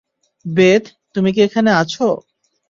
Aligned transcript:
Bathe, 0.45 0.83
তুমি 1.15 1.29
কি 1.35 1.39
এখানে 1.41 1.69
আছ? 1.73 1.93